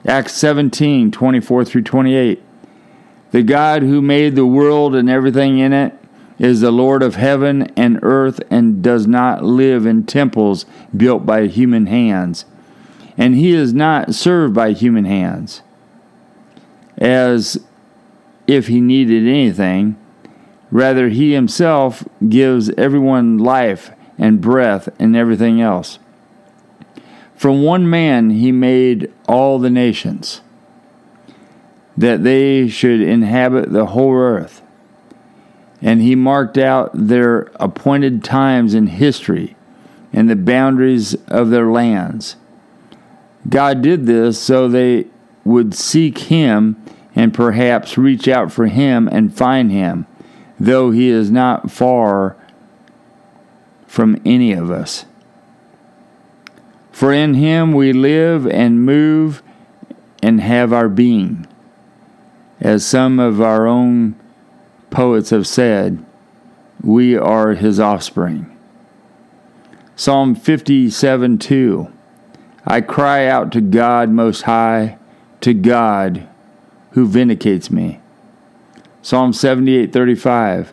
Acts 0.07 0.35
17:24 0.35 1.65
through 1.65 1.83
28. 1.83 2.43
The 3.31 3.43
God 3.43 3.83
who 3.83 4.03
made 4.03 4.37
the 4.37 4.47
world 4.47 4.95
and 4.95 5.09
everything 5.09 5.59
in 5.59 5.73
it 5.73 5.95
is 6.43 6.61
the 6.61 6.73
Lord 6.73 7.05
of 7.05 7.15
heaven 7.15 7.63
and 7.77 8.01
earth 8.03 8.41
and 8.51 8.83
does 8.83 9.07
not 9.07 9.45
live 9.45 9.87
in 9.87 10.05
temples 10.05 10.67
built 10.95 11.25
by 11.25 11.47
human 11.47 11.87
hands. 11.87 12.45
And 13.17 13.37
he 13.37 13.53
is 13.53 13.73
not 13.73 14.13
served 14.13 14.53
by 14.53 14.73
human 14.73 15.05
hands 15.05 15.63
as 16.99 17.65
if 18.49 18.67
he 18.67 18.81
needed 18.81 19.23
anything. 19.23 19.97
Rather, 20.73 21.11
he 21.11 21.33
himself 21.33 22.05
gives 22.29 22.71
everyone 22.71 23.39
life 23.39 23.93
and 24.19 24.41
breath 24.41 24.89
and 24.99 25.15
everything 25.15 25.61
else. 25.61 26.01
From 27.37 27.63
one 27.63 27.89
man 27.89 28.31
he 28.31 28.51
made 28.51 29.13
all 29.29 29.61
the 29.61 29.71
nations, 29.71 30.41
that 31.97 32.25
they 32.25 32.67
should 32.67 33.01
inhabit 33.01 33.73
the 33.73 33.87
whole 33.87 34.15
earth. 34.15 34.61
And 35.83 36.01
he 36.01 36.15
marked 36.15 36.57
out 36.57 36.91
their 36.95 37.51
appointed 37.57 38.23
times 38.23 38.73
in 38.73 38.87
history 38.87 39.57
and 40.13 40.31
the 40.31 40.37
boundaries 40.37 41.15
of 41.27 41.51
their 41.51 41.67
lands. 41.67 42.37
God 43.49 43.83
did 43.83 44.07
this 44.07 44.41
so 44.41 44.69
they 44.69 45.07
would 45.45 45.75
seek 45.75 46.19
him 46.19 46.83
and 47.15 47.35
perhaps 47.35 47.99
reach 47.99 48.29
out 48.29 48.53
for 48.53 48.67
him 48.67 49.09
and 49.09 49.37
find 49.37 49.71
him, 49.71 50.07
though 50.59 50.93
he 50.93 51.09
is 51.09 51.31
not 51.31 51.71
far 51.71 52.37
from 53.87 54.21
any 54.25 54.53
of 54.53 54.71
us. 54.71 55.05
For 56.93 57.13
in 57.13 57.35
him 57.35 57.73
we 57.73 57.93
live 57.93 58.47
and 58.47 58.87
move 58.87 59.43
and 60.23 60.41
have 60.41 60.73
our 60.73 60.89
being. 60.89 61.47
As 62.61 62.87
some 62.87 63.19
of 63.19 63.41
our 63.41 63.67
own 63.67 64.15
poets 64.93 65.31
have 65.31 65.47
said, 65.47 66.05
we 66.83 67.17
are 67.17 67.55
his 67.55 67.81
offspring. 67.81 68.57
Psalm 69.97 70.35
57 70.35 71.39
2 71.39 71.93
I 72.65 72.81
cry 72.81 73.27
out 73.27 73.51
to 73.53 73.61
God 73.61 74.11
Most 74.11 74.43
High, 74.43 74.99
to 75.41 75.53
God 75.53 76.29
who 76.93 77.07
vindicates 77.07 77.71
me. 77.71 78.01
Psalm 79.01 79.33
78:35 79.33 80.73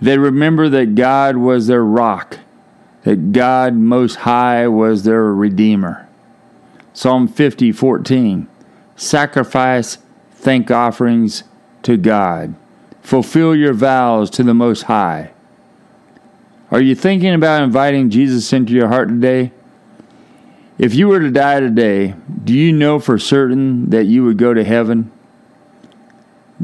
They 0.00 0.18
remember 0.18 0.68
that 0.68 0.94
God 0.94 1.36
was 1.36 1.66
their 1.66 1.84
rock, 1.84 2.38
that 3.04 3.32
God 3.32 3.74
most 3.74 4.16
high 4.16 4.66
was 4.66 5.04
their 5.04 5.32
redeemer. 5.32 6.08
Psalm 6.92 7.28
50:14 7.28 8.48
sacrifice 8.96 9.98
thank 10.32 10.70
offerings 10.70 11.44
to 11.82 11.96
God. 11.96 12.54
Fulfill 13.08 13.56
your 13.56 13.72
vows 13.72 14.28
to 14.28 14.42
the 14.42 14.52
Most 14.52 14.82
High. 14.82 15.30
Are 16.70 16.82
you 16.82 16.94
thinking 16.94 17.32
about 17.32 17.62
inviting 17.62 18.10
Jesus 18.10 18.52
into 18.52 18.74
your 18.74 18.88
heart 18.88 19.08
today? 19.08 19.50
If 20.76 20.94
you 20.94 21.08
were 21.08 21.20
to 21.20 21.30
die 21.30 21.60
today, 21.60 22.14
do 22.44 22.52
you 22.52 22.70
know 22.70 22.98
for 22.98 23.18
certain 23.18 23.88
that 23.88 24.04
you 24.04 24.24
would 24.24 24.36
go 24.36 24.52
to 24.52 24.62
heaven? 24.62 25.10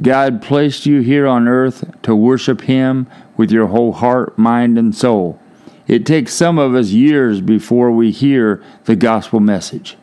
God 0.02 0.42
placed 0.42 0.84
you 0.84 1.00
here 1.00 1.26
on 1.26 1.48
earth 1.48 1.82
to 2.02 2.14
worship 2.14 2.60
Him 2.60 3.06
with 3.38 3.50
your 3.50 3.68
whole 3.68 3.92
heart, 3.94 4.36
mind, 4.36 4.76
and 4.76 4.94
soul. 4.94 5.40
It 5.88 6.04
takes 6.04 6.34
some 6.34 6.58
of 6.58 6.74
us 6.74 6.90
years 6.90 7.40
before 7.40 7.90
we 7.90 8.10
hear 8.10 8.62
the 8.84 8.96
gospel 8.96 9.40
message. 9.40 9.96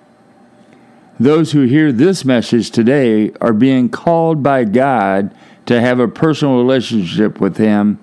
Those 1.19 1.51
who 1.51 1.65
hear 1.65 1.91
this 1.91 2.25
message 2.25 2.71
today 2.71 3.31
are 3.39 3.53
being 3.53 3.89
called 3.89 4.41
by 4.41 4.63
God 4.63 5.31
to 5.65 5.79
have 5.79 5.99
a 5.99 6.07
personal 6.07 6.57
relationship 6.57 7.39
with 7.39 7.57
Him 7.57 7.99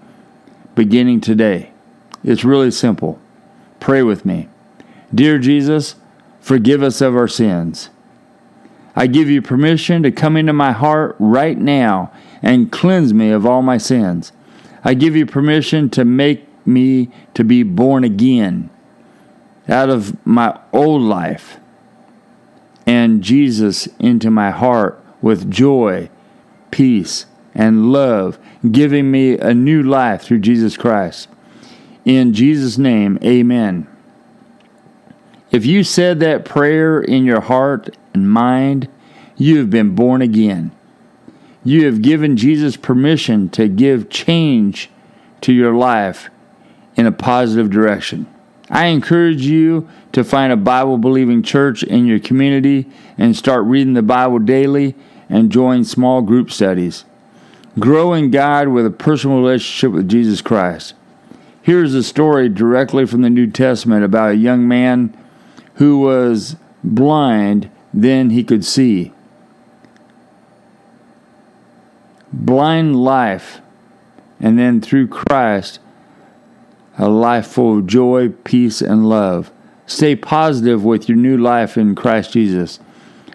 beginning 0.75 1.21
today. 1.21 1.73
It's 2.23 2.45
really 2.45 2.71
simple. 2.71 3.21
Pray 3.81 4.03
with 4.03 4.25
me. 4.25 4.49
Dear 5.15 5.39
Jesus, 5.39 5.97
forgive 6.41 6.83
us 6.83 7.01
of 7.01 7.17
our 7.17 7.29
sins. 7.29 7.91
I 8.95 9.07
give 9.07 9.31
you 9.31 9.41
permission 9.41 10.03
to 10.03 10.11
come 10.11 10.37
into 10.37 10.53
my 10.53 10.73
heart 10.73 11.17
right 11.19 11.57
now 11.57 12.13
and 12.43 12.73
cleanse 12.73 13.15
me 13.15 13.31
of 13.31 13.47
all 13.47 13.63
my 13.63 13.79
sins. 13.79 14.33
I 14.83 14.95
give 14.95 15.15
you 15.15 15.27
permission 15.27 15.91
to 15.91 16.05
make 16.05 16.47
me 16.67 17.11
to 17.35 17.45
be 17.45 17.63
born 17.63 18.05
again 18.05 18.71
out 19.69 19.89
of 19.89 20.27
my 20.27 20.59
old 20.73 21.03
life 21.03 21.59
and 22.87 23.23
Jesus 23.23 23.87
into 23.99 24.31
my 24.31 24.51
heart 24.51 24.99
with 25.21 25.51
joy, 25.51 26.09
peace, 26.71 27.27
and 27.59 27.93
love, 27.93 28.39
giving 28.71 29.11
me 29.11 29.37
a 29.37 29.53
new 29.53 29.83
life 29.83 30.23
through 30.23 30.39
Jesus 30.39 30.77
Christ. 30.77 31.29
In 32.05 32.33
Jesus' 32.33 32.79
name, 32.79 33.19
amen. 33.23 33.87
If 35.51 35.67
you 35.67 35.83
said 35.83 36.21
that 36.21 36.45
prayer 36.45 37.01
in 37.01 37.25
your 37.25 37.41
heart 37.41 37.97
and 38.15 38.31
mind, 38.31 38.89
you 39.37 39.59
have 39.59 39.71
been 39.71 39.95
born 39.95 40.23
again. 40.23 40.71
You 41.65 41.87
have 41.87 42.01
given 42.01 42.37
Jesus 42.37 42.77
permission 42.77 43.49
to 43.51 43.67
give 43.69 44.09
change 44.09 44.89
to 45.41 45.53
your 45.53 45.75
life 45.75 46.31
in 46.97 47.07
a 47.07 47.13
positive 47.13 47.71
direction. 47.71 48.27
I 48.71 48.87
encourage 48.87 49.43
you 49.43 49.89
to 50.13 50.23
find 50.23 50.53
a 50.53 50.57
Bible 50.57 50.99
believing 50.99 51.43
church 51.43 51.83
in 51.83 52.07
your 52.07 52.21
community 52.21 52.87
and 53.17 53.35
start 53.35 53.65
reading 53.65 53.95
the 53.95 54.03
Bible 54.03 54.39
daily 54.39 54.95
and 55.29 55.51
join 55.51 55.85
small 55.85 56.23
group 56.23 56.51
studies. 56.51 57.05
Grow 57.79 58.15
in 58.15 58.31
God 58.31 58.69
with 58.69 58.87
a 58.87 58.91
personal 58.91 59.39
relationship 59.39 59.93
with 59.93 60.09
Jesus 60.09 60.41
Christ. 60.41 60.95
Here's 61.61 61.95
a 61.95 62.03
story 62.03 62.49
directly 62.49 63.05
from 63.07 63.21
the 63.21 63.29
New 63.29 63.47
Testament 63.47 64.05
about 64.05 64.31
a 64.31 64.37
young 64.37 64.67
man 64.67 65.17
who 65.75 65.99
was 65.99 66.57
blind, 66.83 67.71
then 67.93 68.31
he 68.31 68.43
could 68.43 68.65
see. 68.65 69.13
Blind 72.33 72.97
life, 72.97 73.61
and 74.41 74.59
then 74.59 74.81
through 74.81 75.09
Christ, 75.09 75.79
a 76.97 77.09
life 77.09 77.47
full 77.47 77.79
of 77.79 77.87
joy, 77.87 78.31
peace, 78.31 78.81
and 78.81 79.09
love. 79.09 79.53
Stay 79.87 80.17
positive 80.17 80.85
with 80.85 81.09
your 81.09 81.19
new 81.19 81.37
life 81.37 81.77
in 81.77 81.95
Christ 81.95 82.33
Jesus. 82.33 82.81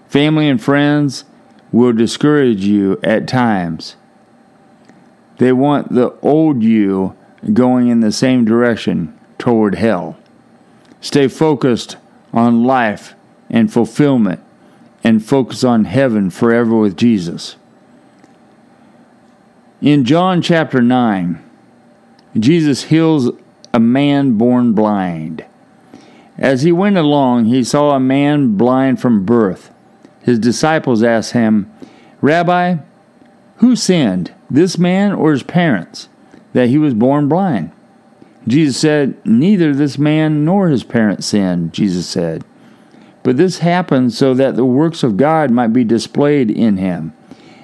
Family 0.08 0.50
and 0.50 0.62
friends 0.62 1.24
will 1.72 1.94
discourage 1.94 2.66
you 2.66 3.00
at 3.04 3.28
times. 3.28 3.96
They 5.38 5.52
want 5.52 5.94
the 5.94 6.14
old 6.22 6.64
you 6.64 7.16
going 7.52 7.88
in 7.88 8.00
the 8.00 8.12
same 8.12 8.46
direction 8.46 9.18
toward 9.38 9.76
hell. 9.76 10.18
Stay 11.02 11.28
focused 11.28 11.98
on 12.32 12.64
life 12.64 13.14
and 13.50 13.72
fulfillment 13.72 14.42
and 15.04 15.24
focus 15.24 15.64
on 15.64 15.86
heaven 15.86 16.30
forever 16.30 16.78
with 16.78 16.96
Jesus. 16.96 17.58
In 19.82 20.06
John 20.06 20.42
chapter 20.42 20.82
9, 20.82 21.44
Jesus 22.40 22.84
heals 22.84 23.32
a 23.74 23.80
man 23.80 24.38
born 24.38 24.74
blind. 24.74 25.44
As 26.38 26.62
he 26.62 26.72
went 26.72 26.98
along, 26.98 27.46
he 27.46 27.64
saw 27.64 27.92
a 27.92 28.00
man 28.00 28.56
blind 28.56 29.02
from 29.02 29.26
birth. 29.26 29.72
His 30.22 30.40
disciples 30.40 31.04
asked 31.04 31.34
him, 31.34 31.72
Rabbi, 32.22 32.78
who 33.58 33.76
sinned, 33.76 34.34
this 34.54 34.78
man 34.78 35.12
or 35.12 35.34
his 35.34 35.44
parents, 35.44 36.08
that 36.54 36.70
he 36.70 36.78
was 36.78 36.94
born 36.94 37.28
blind? 37.28 37.72
Jesus 38.48 38.78
said, 38.78 39.18
Neither 39.26 39.74
this 39.74 39.98
man 39.98 40.46
nor 40.46 40.70
his 40.70 40.84
parents 40.84 41.28
sinned, 41.28 41.74
Jesus 41.74 42.08
said. 42.08 42.46
But 43.24 43.38
this 43.38 43.60
happened 43.60 44.14
so 44.14 44.34
that 44.34 44.56
the 44.56 44.66
works 44.66 45.02
of 45.02 45.18
God 45.18 45.50
might 45.50 45.74
be 45.74 45.84
displayed 45.84 46.52
in 46.52 46.78
him. 46.78 47.14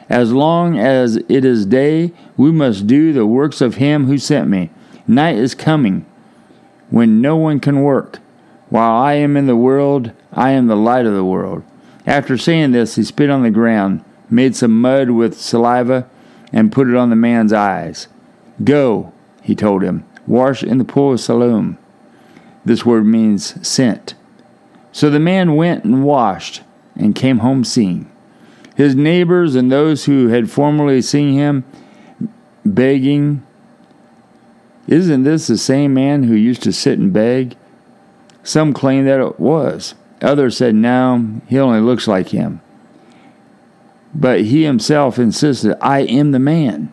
As 0.08 0.32
long 0.32 0.80
as 0.80 1.18
it 1.18 1.46
is 1.46 1.66
day, 1.66 2.12
we 2.36 2.52
must 2.52 2.88
do 2.88 3.14
the 3.14 3.28
works 3.28 3.62
of 3.62 3.76
him 3.76 4.08
who 4.08 4.18
sent 4.18 4.50
me. 4.50 4.72
Night 5.06 5.36
is 5.36 5.54
coming 5.54 6.06
when 6.90 7.22
no 7.22 7.36
one 7.36 7.60
can 7.60 7.82
work. 7.82 8.20
While 8.70 8.96
I 8.96 9.14
am 9.14 9.36
in 9.36 9.48
the 9.48 9.56
world, 9.56 10.12
I 10.32 10.52
am 10.52 10.68
the 10.68 10.76
light 10.76 11.06
of 11.06 11.14
the 11.14 11.26
world. 11.26 11.64
After 12.08 12.38
saying 12.38 12.72
this, 12.72 12.96
he 12.96 13.04
spit 13.04 13.30
on 13.30 13.44
the 13.44 13.52
ground, 13.52 14.04
made 14.30 14.56
some 14.56 14.80
mud 14.80 15.12
with 15.12 15.40
saliva, 15.40 16.10
and 16.52 16.72
put 16.72 16.88
it 16.88 16.96
on 16.96 17.10
the 17.10 17.16
man's 17.16 17.54
eyes. 17.54 18.08
Go, 18.64 19.14
he 19.42 19.56
told 19.56 19.84
him, 19.84 20.06
wash 20.28 20.64
in 20.64 20.78
the 20.78 20.84
pool 20.84 21.14
of 21.14 21.20
Siloam. 21.20 21.78
This 22.66 22.86
word 22.86 23.06
means 23.06 23.68
sent. 23.68 24.16
So 24.92 25.10
the 25.10 25.20
man 25.20 25.56
went 25.56 25.84
and 25.84 26.04
washed 26.04 26.62
and 26.96 27.16
came 27.16 27.40
home 27.40 27.64
seeing. 27.64 28.12
His 28.76 28.96
neighbors 28.96 29.56
and 29.56 29.72
those 29.72 30.06
who 30.06 30.30
had 30.30 30.52
formerly 30.52 31.02
seen 31.02 31.34
him 31.34 31.64
begging 32.66 33.46
isn't 34.90 35.24
this 35.24 35.46
the 35.46 35.58
same 35.58 35.94
man 35.94 36.24
who 36.24 36.34
used 36.34 36.64
to 36.64 36.74
sit 36.74 36.98
and 36.98 37.14
beg? 37.14 37.56
Some 38.42 38.74
claim 38.74 39.06
that 39.06 39.20
it 39.20 39.40
was. 39.40 39.94
Others 40.20 40.58
said, 40.58 40.74
no, 40.74 41.42
he 41.48 41.60
only 41.60 41.80
looks 41.80 42.08
like 42.08 42.30
him. 42.30 42.62
But 44.14 44.42
he 44.42 44.64
himself 44.64 45.20
insisted, 45.20 45.78
I 45.82 46.02
am 46.02 46.32
the 46.32 46.40
man. 46.40 46.92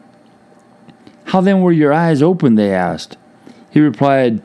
How 1.26 1.40
then 1.40 1.60
were 1.60 1.72
your 1.72 1.92
eyes 1.92 2.22
opened? 2.22 2.58
They 2.58 2.72
asked. 2.72 3.16
He 3.70 3.80
replied, 3.80 4.42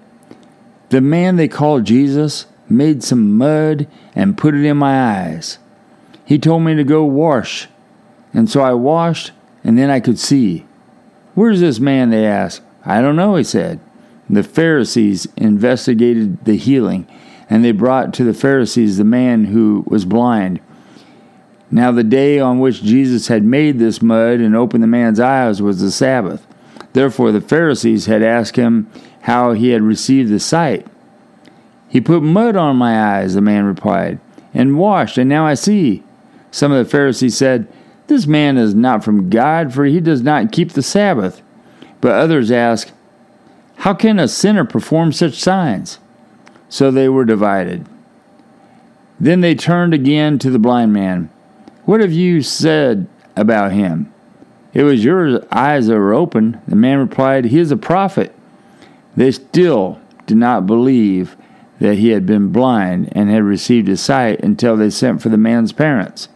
The 0.90 1.02
man 1.02 1.36
they 1.36 1.48
called 1.48 1.86
Jesus 1.86 2.48
made 2.70 3.04
some 3.04 3.38
mud 3.38 3.88
and 4.16 4.38
put 4.38 4.56
it 4.56 4.66
in 4.66 4.78
my 4.78 5.20
eyes. 5.20 5.60
He 6.26 6.40
told 6.40 6.64
me 6.64 6.76
to 6.76 6.84
go 6.84 7.04
wash, 7.04 7.68
and 8.34 8.50
so 8.50 8.62
I 8.62 8.74
washed, 8.74 9.32
and 9.64 9.78
then 9.78 9.90
I 9.90 10.00
could 10.00 10.18
see. 10.18 10.66
Where's 11.36 11.60
this 11.60 11.80
man? 11.80 12.10
They 12.10 12.26
asked. 12.26 12.62
I 12.86 13.02
don't 13.02 13.16
know, 13.16 13.36
he 13.36 13.44
said. 13.44 13.80
The 14.30 14.44
Pharisees 14.44 15.28
investigated 15.36 16.46
the 16.46 16.56
healing, 16.56 17.06
and 17.50 17.64
they 17.64 17.74
brought 17.74 18.14
to 18.14 18.24
the 18.24 18.34
Pharisees 18.34 18.98
the 18.98 19.04
man 19.04 19.46
who 19.46 19.84
was 19.88 20.06
blind. 20.06 20.62
Now, 21.72 21.92
the 21.92 22.04
day 22.04 22.38
on 22.40 22.60
which 22.60 22.84
Jesus 22.84 23.30
had 23.30 23.46
made 23.46 23.80
this 23.80 24.02
mud 24.02 24.40
and 24.42 24.56
opened 24.56 24.84
the 24.84 24.88
man's 24.88 25.22
eyes 25.22 25.62
was 25.62 25.80
the 25.80 25.90
Sabbath. 25.90 26.46
Therefore, 26.92 27.32
the 27.32 27.40
Pharisees 27.40 28.08
had 28.08 28.22
asked 28.22 28.58
him 28.58 28.90
how 29.22 29.54
he 29.54 29.70
had 29.70 29.82
received 29.82 30.30
the 30.30 30.40
sight. 30.40 30.86
He 31.88 32.02
put 32.02 32.24
mud 32.24 32.58
on 32.58 32.76
my 32.76 33.18
eyes, 33.18 33.36
the 33.36 33.42
man 33.42 33.64
replied, 33.64 34.20
and 34.54 34.78
washed, 34.78 35.18
and 35.18 35.30
now 35.30 35.46
I 35.46 35.54
see. 35.54 36.04
Some 36.52 36.74
of 36.74 36.84
the 36.84 36.90
Pharisees 36.90 37.38
said, 37.38 37.68
This 38.08 38.28
man 38.28 38.58
is 38.58 38.76
not 38.76 39.04
from 39.04 39.30
God, 39.30 39.74
for 39.74 39.86
he 39.86 40.02
does 40.02 40.22
not 40.22 40.52
keep 40.52 40.74
the 40.74 40.82
Sabbath. 40.82 41.42
But 42.02 42.14
others 42.14 42.52
asked, 42.52 42.92
How 43.78 43.94
can 43.94 44.20
a 44.20 44.28
sinner 44.28 44.66
perform 44.66 45.14
such 45.14 45.36
signs? 45.36 46.00
So 46.68 46.92
they 46.92 47.08
were 47.08 47.26
divided. 47.26 47.86
Then 49.20 49.40
they 49.40 49.56
turned 49.56 49.94
again 49.94 50.40
to 50.40 50.50
the 50.50 50.60
blind 50.60 50.92
man. 50.92 51.30
What 51.86 52.02
have 52.02 52.14
you 52.14 52.42
said 52.42 53.08
about 53.36 53.72
him? 53.72 54.12
It 54.74 54.84
was 54.84 55.04
your 55.04 55.42
eyes 55.52 55.88
that 55.88 55.98
were 55.98 56.14
open. 56.14 56.62
The 56.68 56.76
man 56.76 57.00
replied, 57.00 57.46
He 57.46 57.60
is 57.60 57.72
a 57.72 57.78
prophet. 57.78 58.34
They 59.16 59.32
still 59.32 60.00
did 60.26 60.38
not 60.38 60.66
believe 60.66 61.36
that 61.80 61.96
he 61.96 62.10
had 62.10 62.26
been 62.26 62.52
blind 62.52 63.10
and 63.14 63.30
had 63.30 63.44
received 63.44 63.88
his 63.88 64.02
sight 64.02 64.40
until 64.42 64.78
they 64.78 64.90
sent 64.90 65.22
for 65.22 65.30
the 65.30 65.38
man's 65.38 65.74
parents. 65.74 66.30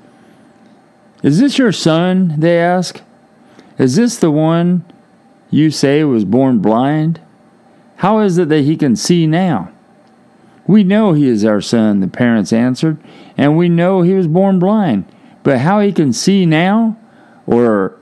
Is 1.22 1.40
this 1.40 1.58
your 1.58 1.72
son? 1.72 2.34
They 2.38 2.60
asked. 2.60 3.04
Is 3.78 3.96
this 3.96 4.18
the 4.18 4.32
one 4.32 4.84
you 5.50 5.72
say 5.72 6.04
was 6.04 6.26
born 6.26 6.60
blind? 6.60 7.22
How 7.98 8.20
is 8.20 8.38
it 8.38 8.50
that 8.50 8.62
he 8.62 8.76
can 8.76 8.96
see 8.96 9.28
now? 9.28 9.72
We 10.68 10.84
know 10.84 11.14
he 11.14 11.28
is 11.28 11.46
our 11.46 11.62
son, 11.62 12.00
the 12.00 12.08
parents 12.08 12.52
answered, 12.52 12.98
and 13.38 13.56
we 13.56 13.70
know 13.70 14.02
he 14.02 14.14
was 14.14 14.28
born 14.28 14.60
blind. 14.60 15.06
But 15.46 15.60
how 15.60 15.80
he 15.80 15.94
can 15.94 16.12
see 16.12 16.48
now, 16.48 16.98
or 17.46 17.96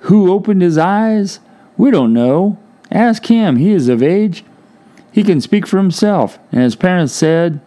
who 0.00 0.32
opened 0.32 0.62
his 0.62 0.78
eyes, 0.78 1.38
we 1.76 1.90
don't 1.90 2.14
know. 2.14 2.58
Ask 2.90 3.26
him. 3.26 3.56
He 3.56 3.72
is 3.72 3.90
of 3.90 4.02
age. 4.02 4.46
He 5.12 5.22
can 5.22 5.42
speak 5.42 5.66
for 5.66 5.76
himself. 5.76 6.38
And 6.50 6.62
his 6.62 6.76
parents 6.76 7.12
said 7.12 7.60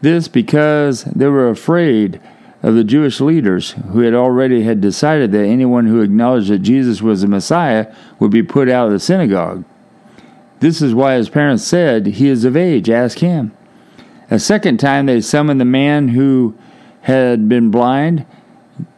this 0.00 0.26
because 0.26 1.04
they 1.04 1.26
were 1.26 1.48
afraid 1.48 2.20
of 2.60 2.74
the 2.74 2.82
Jewish 2.82 3.20
leaders 3.20 3.76
who 3.92 4.00
had 4.00 4.14
already 4.14 4.64
had 4.64 4.80
decided 4.80 5.30
that 5.30 5.46
anyone 5.46 5.86
who 5.86 6.00
acknowledged 6.00 6.50
that 6.50 6.58
Jesus 6.58 7.00
was 7.00 7.20
the 7.20 7.28
Messiah 7.28 7.94
would 8.18 8.32
be 8.32 8.42
put 8.42 8.68
out 8.68 8.88
of 8.88 8.92
the 8.92 8.98
synagogue. 8.98 9.64
This 10.58 10.82
is 10.82 10.96
why 10.96 11.14
his 11.14 11.28
parents 11.28 11.62
said, 11.62 12.06
He 12.06 12.28
is 12.28 12.44
of 12.44 12.56
age, 12.56 12.90
ask 12.90 13.18
him. 13.18 13.52
A 14.32 14.40
second 14.40 14.78
time 14.78 15.06
they 15.06 15.20
summoned 15.20 15.60
the 15.60 15.64
man 15.64 16.08
who 16.08 16.58
had 17.02 17.48
been 17.48 17.70
blind. 17.70 18.26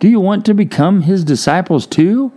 Do 0.00 0.08
you 0.08 0.18
want 0.18 0.46
to 0.46 0.54
become 0.54 1.02
his 1.02 1.24
disciples 1.24 1.86
too? 1.86 2.32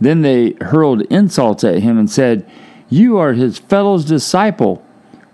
Then 0.00 0.20
they 0.20 0.54
hurled 0.60 1.00
insults 1.02 1.64
at 1.64 1.78
him 1.78 1.98
and 1.98 2.10
said, 2.10 2.48
You 2.90 3.16
are 3.16 3.32
his 3.32 3.58
fellow's 3.58 4.04
disciple. 4.04 4.84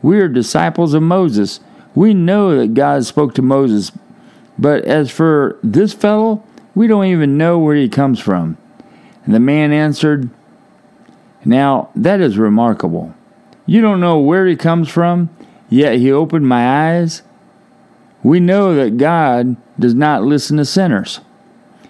We 0.00 0.20
are 0.20 0.28
disciples 0.28 0.94
of 0.94 1.02
Moses. 1.02 1.58
We 1.94 2.14
know 2.14 2.56
that 2.56 2.74
God 2.74 3.04
spoke 3.04 3.34
to 3.34 3.42
Moses. 3.42 3.90
But 4.58 4.84
as 4.84 5.10
for 5.10 5.58
this 5.62 5.92
fellow, 5.92 6.44
we 6.76 6.86
don't 6.86 7.06
even 7.06 7.36
know 7.36 7.58
where 7.58 7.74
he 7.74 7.88
comes 7.88 8.20
from. 8.20 8.56
And 9.24 9.34
the 9.34 9.40
man 9.40 9.72
answered, 9.72 10.30
Now 11.44 11.90
that 11.96 12.20
is 12.20 12.38
remarkable. 12.38 13.12
You 13.66 13.80
don't 13.80 14.00
know 14.00 14.20
where 14.20 14.46
he 14.46 14.54
comes 14.54 14.88
from, 14.88 15.30
yet 15.68 15.98
he 15.98 16.12
opened 16.12 16.46
my 16.46 16.92
eyes. 16.92 17.22
We 18.22 18.38
know 18.38 18.76
that 18.76 18.98
God 18.98 19.56
does 19.80 19.94
not 19.94 20.22
listen 20.22 20.56
to 20.58 20.64
sinners. 20.64 21.20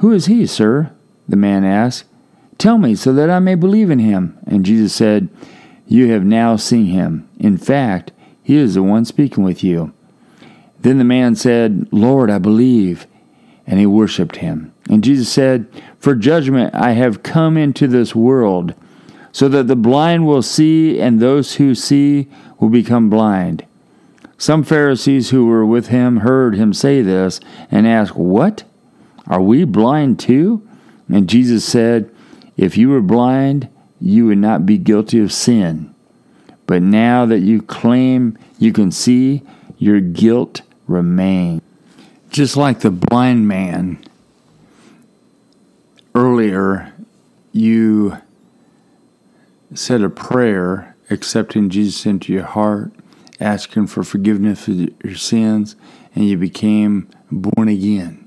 Who 0.00 0.12
is 0.12 0.26
he, 0.26 0.46
sir? 0.46 0.90
The 1.28 1.36
man 1.36 1.62
asked. 1.62 2.06
Tell 2.56 2.78
me 2.78 2.94
so 2.94 3.12
that 3.12 3.28
I 3.28 3.38
may 3.38 3.54
believe 3.54 3.90
in 3.90 3.98
him. 3.98 4.38
And 4.46 4.64
Jesus 4.64 4.94
said, 4.94 5.28
You 5.86 6.10
have 6.12 6.24
now 6.24 6.56
seen 6.56 6.86
him. 6.86 7.28
In 7.38 7.58
fact, 7.58 8.10
he 8.42 8.56
is 8.56 8.74
the 8.74 8.82
one 8.82 9.04
speaking 9.04 9.44
with 9.44 9.62
you. 9.62 9.92
Then 10.80 10.96
the 10.96 11.04
man 11.04 11.36
said, 11.36 11.86
Lord, 11.92 12.30
I 12.30 12.38
believe. 12.38 13.06
And 13.66 13.78
he 13.78 13.84
worshiped 13.84 14.36
him. 14.36 14.72
And 14.88 15.04
Jesus 15.04 15.30
said, 15.30 15.66
For 15.98 16.14
judgment 16.14 16.74
I 16.74 16.92
have 16.92 17.22
come 17.22 17.58
into 17.58 17.86
this 17.86 18.14
world, 18.14 18.74
so 19.32 19.48
that 19.48 19.68
the 19.68 19.76
blind 19.76 20.26
will 20.26 20.42
see, 20.42 20.98
and 20.98 21.20
those 21.20 21.56
who 21.56 21.74
see 21.74 22.28
will 22.58 22.70
become 22.70 23.10
blind. 23.10 23.66
Some 24.38 24.64
Pharisees 24.64 25.28
who 25.28 25.44
were 25.44 25.66
with 25.66 25.88
him 25.88 26.18
heard 26.18 26.56
him 26.56 26.72
say 26.72 27.02
this, 27.02 27.38
and 27.70 27.86
asked, 27.86 28.16
What? 28.16 28.64
Are 29.30 29.40
we 29.40 29.64
blind 29.64 30.18
too? 30.18 30.68
And 31.08 31.28
Jesus 31.28 31.64
said, 31.64 32.12
If 32.56 32.76
you 32.76 32.90
were 32.90 33.00
blind, 33.00 33.68
you 34.00 34.26
would 34.26 34.38
not 34.38 34.66
be 34.66 34.76
guilty 34.76 35.20
of 35.20 35.32
sin. 35.32 35.94
But 36.66 36.82
now 36.82 37.26
that 37.26 37.38
you 37.38 37.62
claim 37.62 38.36
you 38.58 38.72
can 38.72 38.90
see, 38.90 39.42
your 39.78 40.00
guilt 40.00 40.62
remain. 40.86 41.62
Just 42.28 42.56
like 42.56 42.80
the 42.80 42.90
blind 42.90 43.46
man, 43.46 44.04
earlier 46.14 46.92
you 47.52 48.18
said 49.74 50.02
a 50.02 50.10
prayer 50.10 50.96
accepting 51.08 51.70
Jesus 51.70 52.04
into 52.04 52.32
your 52.32 52.44
heart, 52.44 52.92
asking 53.38 53.86
for 53.86 54.02
forgiveness 54.02 54.64
for 54.64 54.72
your 54.72 55.16
sins, 55.16 55.76
and 56.14 56.24
you 56.24 56.36
became 56.36 57.08
born 57.30 57.68
again. 57.68 58.19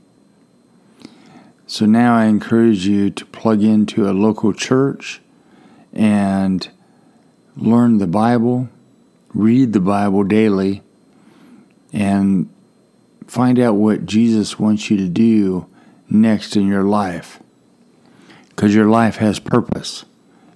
So 1.65 1.85
now 1.85 2.15
I 2.15 2.25
encourage 2.25 2.85
you 2.85 3.09
to 3.09 3.25
plug 3.25 3.63
into 3.63 4.09
a 4.09 4.11
local 4.11 4.53
church 4.53 5.21
and 5.93 6.69
learn 7.55 7.99
the 7.99 8.07
Bible, 8.07 8.69
read 9.33 9.73
the 9.73 9.79
Bible 9.79 10.23
daily, 10.23 10.81
and 11.91 12.49
find 13.27 13.59
out 13.59 13.75
what 13.75 14.05
Jesus 14.05 14.59
wants 14.59 14.89
you 14.89 14.97
to 14.97 15.07
do 15.07 15.67
next 16.09 16.55
in 16.55 16.67
your 16.67 16.83
life. 16.83 17.39
Because 18.49 18.75
your 18.75 18.87
life 18.87 19.17
has 19.17 19.39
purpose. 19.39 20.05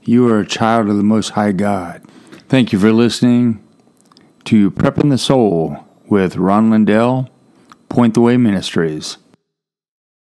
You 0.03 0.27
are 0.27 0.39
a 0.39 0.45
child 0.45 0.89
of 0.89 0.97
the 0.97 1.03
Most 1.03 1.29
High 1.29 1.51
God. 1.51 2.03
Thank 2.47 2.71
you 2.71 2.79
for 2.79 2.91
listening 2.91 3.63
to 4.45 4.71
Prepping 4.71 5.09
the 5.09 5.17
Soul 5.17 5.85
with 6.07 6.37
Ron 6.37 6.69
Lindell, 6.69 7.29
Point 7.89 8.13
the 8.13 8.21
Way 8.21 8.37
Ministries. 8.37 9.17